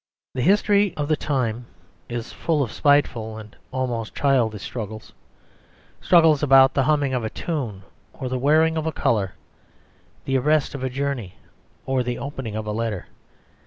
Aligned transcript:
The 0.33 0.41
history 0.41 0.95
of 0.97 1.07
the 1.09 1.15
time 1.15 1.67
is 2.09 2.33
full 2.33 2.63
of 2.63 2.71
spiteful 2.71 3.37
and 3.37 3.55
almost 3.71 4.15
childish 4.15 4.63
struggles 4.63 5.13
struggles 6.01 6.41
about 6.41 6.73
the 6.73 6.81
humming 6.85 7.13
of 7.13 7.23
a 7.23 7.29
tune 7.29 7.83
or 8.11 8.27
the 8.27 8.39
wearing 8.39 8.77
of 8.77 8.87
a 8.87 8.91
colour, 8.91 9.35
the 10.25 10.39
arrest 10.39 10.73
of 10.73 10.83
a 10.83 10.89
journey, 10.89 11.35
or 11.85 12.01
the 12.01 12.17
opening 12.17 12.55
of 12.55 12.65
a 12.65 12.71
letter. 12.71 13.09